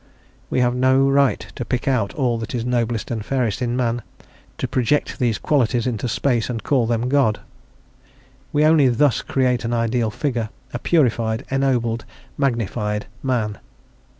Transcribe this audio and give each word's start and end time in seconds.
We 0.49 0.61
have 0.61 0.73
no 0.73 1.07
right 1.07 1.41
to 1.53 1.63
pick 1.63 1.87
out 1.87 2.15
all 2.15 2.39
that 2.39 2.55
is 2.55 2.65
noblest 2.65 3.11
and 3.11 3.23
fairest 3.23 3.61
in 3.61 3.75
man, 3.77 4.01
to 4.57 4.67
project 4.67 5.19
these 5.19 5.37
qualities 5.37 5.85
into 5.85 6.07
space, 6.07 6.49
and 6.49 6.57
to 6.57 6.63
call 6.63 6.87
them 6.87 7.07
God. 7.07 7.39
We 8.51 8.65
only 8.65 8.87
thus 8.89 9.21
create 9.21 9.63
an 9.63 9.73
ideal 9.75 10.09
figure, 10.09 10.49
a 10.73 10.79
purified, 10.79 11.45
ennobled, 11.51 12.05
"magnified" 12.35 13.05
Man. 13.21 13.59